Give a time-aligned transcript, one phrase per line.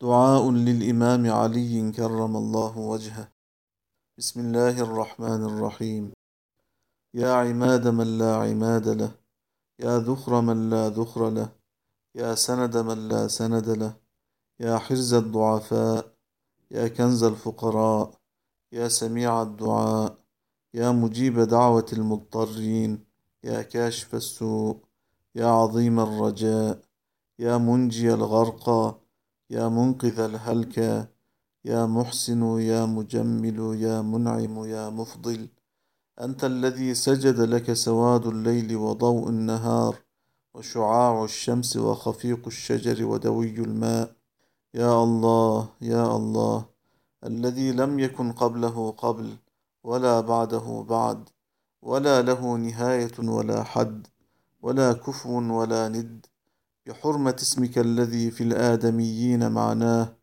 [0.00, 3.28] دعاء للإمام علي كرم الله وجهه.
[4.18, 6.12] بسم الله الرحمن الرحيم.
[7.14, 9.10] يا عماد من لا عماد له
[9.78, 11.48] يا ذخر من لا ذخر له
[12.14, 13.96] يا سند من لا سند له
[14.60, 16.12] يا حرز الضعفاء
[16.70, 18.10] يا كنز الفقراء
[18.72, 20.18] يا سميع الدعاء
[20.74, 23.04] يا مجيب دعوة المضطرين
[23.44, 24.76] يا كاشف السوء
[25.34, 26.80] يا عظيم الرجاء
[27.38, 29.05] يا منجي الغرقى
[29.50, 31.06] يا منقذ الهلكى
[31.64, 35.48] يا محسن يا مجمل يا منعم يا مفضل.
[36.20, 39.96] أنت الذي سجد لك سواد الليل وضوء النهار
[40.54, 44.12] وشعاع الشمس وخفيق الشجر ودوي الماء.
[44.74, 46.64] يا الله يا الله
[47.24, 49.36] الذي لم يكن قبله قبل
[49.84, 51.28] ولا بعده بعد
[51.82, 54.06] ولا له نهاية ولا حد
[54.62, 56.26] ولا كفو ولا ند.
[56.86, 60.16] بحرمة اسمك الذي في الآدميين معناه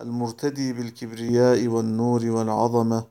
[0.00, 3.06] المرتدي بالكبرياء والنور والعظمة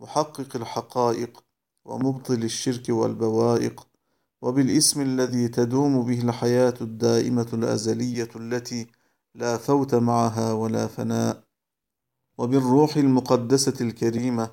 [0.00, 1.44] محقق الحقائق
[1.84, 3.86] ومبطل الشرك والبوائق
[4.42, 8.86] وبالاسم الذي تدوم به الحياة الدائمة الأزلية التي
[9.34, 11.44] لا فوت معها ولا فناء
[12.38, 14.50] وبالروح المقدسة الكريمة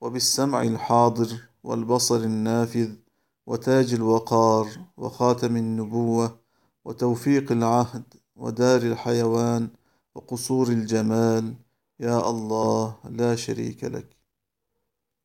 [0.00, 2.90] وبالسمع الحاضر والبصر النافذ
[3.46, 6.39] وتاج الوقار وخاتم النبوة
[6.90, 8.02] وتوفيق العهد
[8.36, 9.68] ودار الحيوان
[10.14, 11.54] وقصور الجمال.
[12.00, 14.19] يا الله لا شريك لك.